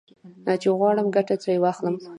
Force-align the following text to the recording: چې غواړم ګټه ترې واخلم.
چې 0.61 0.69
غواړم 0.77 1.07
ګټه 1.15 1.35
ترې 1.41 1.55
واخلم. 1.61 1.95